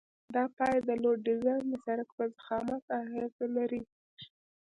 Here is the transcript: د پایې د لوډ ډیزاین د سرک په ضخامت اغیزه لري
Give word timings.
د 0.33 0.35
پایې 0.55 0.79
د 0.87 0.89
لوډ 1.01 1.17
ډیزاین 1.27 1.63
د 1.69 1.73
سرک 1.85 2.07
په 2.17 2.23
ضخامت 2.35 2.83
اغیزه 3.01 3.45
لري 3.57 3.81